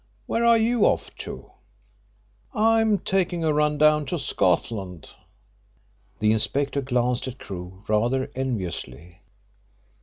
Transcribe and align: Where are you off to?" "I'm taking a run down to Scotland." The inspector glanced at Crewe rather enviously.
Where 0.25 0.43
are 0.45 0.57
you 0.57 0.83
off 0.87 1.13
to?" 1.17 1.45
"I'm 2.55 2.97
taking 2.97 3.43
a 3.43 3.53
run 3.53 3.77
down 3.77 4.07
to 4.07 4.17
Scotland." 4.17 5.11
The 6.17 6.31
inspector 6.31 6.81
glanced 6.81 7.27
at 7.27 7.37
Crewe 7.37 7.83
rather 7.87 8.31
enviously. 8.33 9.21